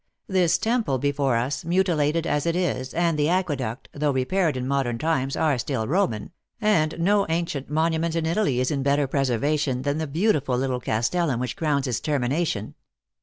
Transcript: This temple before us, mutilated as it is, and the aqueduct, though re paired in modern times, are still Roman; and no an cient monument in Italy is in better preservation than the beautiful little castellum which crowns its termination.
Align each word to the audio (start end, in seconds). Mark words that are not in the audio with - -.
This 0.25 0.57
temple 0.57 0.97
before 0.97 1.35
us, 1.35 1.63
mutilated 1.63 2.25
as 2.25 2.47
it 2.47 2.55
is, 2.55 2.91
and 2.95 3.19
the 3.19 3.29
aqueduct, 3.29 3.87
though 3.93 4.09
re 4.09 4.25
paired 4.25 4.57
in 4.57 4.67
modern 4.67 4.97
times, 4.97 5.35
are 5.37 5.59
still 5.59 5.87
Roman; 5.87 6.31
and 6.59 6.97
no 6.99 7.25
an 7.25 7.45
cient 7.45 7.69
monument 7.69 8.15
in 8.15 8.25
Italy 8.25 8.59
is 8.59 8.71
in 8.71 8.81
better 8.81 9.05
preservation 9.05 9.83
than 9.83 9.99
the 9.99 10.07
beautiful 10.07 10.57
little 10.57 10.79
castellum 10.79 11.39
which 11.39 11.55
crowns 11.55 11.85
its 11.85 11.99
termination. 11.99 12.73